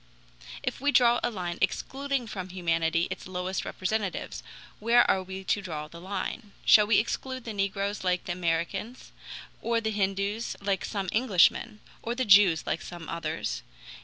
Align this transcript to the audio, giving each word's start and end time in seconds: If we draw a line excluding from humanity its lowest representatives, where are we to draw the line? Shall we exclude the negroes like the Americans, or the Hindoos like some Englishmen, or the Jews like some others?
If 0.63 0.81
we 0.81 0.91
draw 0.91 1.19
a 1.21 1.29
line 1.29 1.59
excluding 1.61 2.25
from 2.25 2.49
humanity 2.49 3.07
its 3.11 3.27
lowest 3.27 3.63
representatives, 3.63 4.41
where 4.79 5.07
are 5.07 5.21
we 5.21 5.43
to 5.43 5.61
draw 5.61 5.87
the 5.87 6.01
line? 6.01 6.53
Shall 6.65 6.87
we 6.87 6.97
exclude 6.97 7.43
the 7.43 7.53
negroes 7.53 8.03
like 8.03 8.23
the 8.23 8.31
Americans, 8.31 9.11
or 9.61 9.79
the 9.79 9.91
Hindoos 9.93 10.55
like 10.59 10.85
some 10.85 11.07
Englishmen, 11.11 11.81
or 12.01 12.15
the 12.15 12.25
Jews 12.25 12.65
like 12.65 12.81
some 12.81 13.07
others? 13.09 13.61